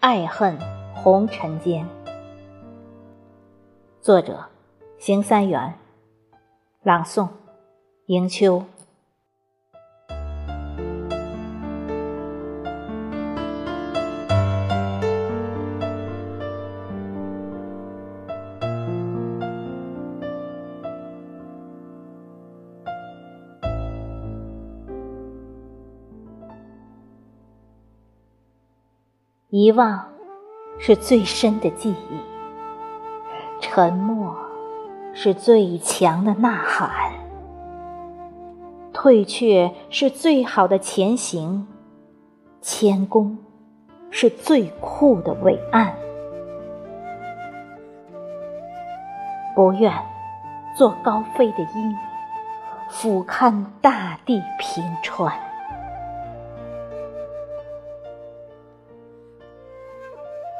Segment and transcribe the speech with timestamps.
[0.00, 0.56] 爱恨
[0.94, 1.84] 红尘间。
[4.00, 4.44] 作者：
[4.96, 5.74] 邢三元，
[6.84, 7.28] 朗诵：
[8.06, 8.62] 迎秋。
[29.50, 30.04] 遗忘
[30.78, 32.20] 是最深的记忆，
[33.62, 34.36] 沉默
[35.14, 36.90] 是最强的呐喊，
[38.92, 41.66] 退却是最好的前行，
[42.60, 43.38] 谦恭
[44.10, 45.94] 是最酷的伟岸。
[49.56, 49.90] 不愿
[50.76, 51.96] 做高飞的鹰，
[52.90, 55.47] 俯瞰大地平川。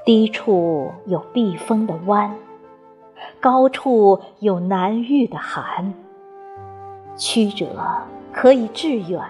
[0.09, 2.35] 低处有避风的湾，
[3.43, 5.93] 高处有难遇的寒。
[7.15, 7.67] 曲折
[8.33, 9.21] 可以致远，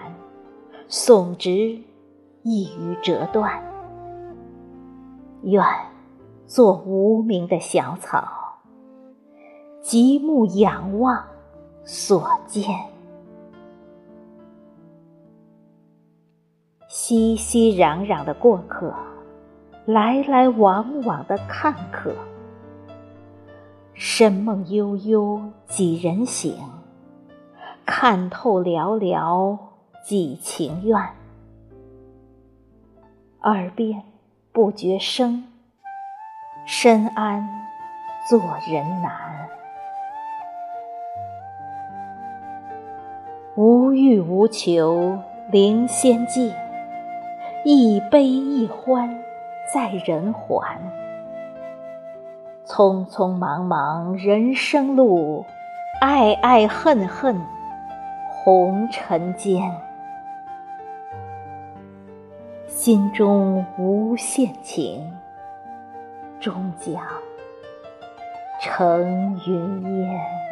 [0.89, 1.77] 耸直
[2.45, 3.61] 易于折断。
[5.43, 5.61] 愿
[6.47, 8.29] 做无名的小草，
[9.81, 11.21] 极目仰望
[11.83, 12.65] 所见。
[16.87, 18.95] 熙熙攘攘的过客。
[19.89, 22.14] 来来往往的看客，
[23.94, 26.55] 深梦悠悠几人醒？
[27.86, 29.59] 看透寥寥
[30.05, 31.00] 几情愿？
[33.41, 34.03] 耳边
[34.53, 35.44] 不觉声，
[36.66, 37.42] 深谙
[38.28, 38.39] 做
[38.70, 39.48] 人难。
[43.56, 45.19] 无欲无求
[45.50, 46.53] 灵仙境，
[47.65, 49.25] 一悲一欢。
[49.71, 50.65] 在人寰，
[52.65, 55.45] 匆匆忙忙人生路，
[56.01, 57.39] 爱爱恨恨
[58.31, 59.71] 红尘间。
[62.67, 65.12] 心中无限情，
[66.41, 67.03] 终将
[68.62, 70.47] 成云烟。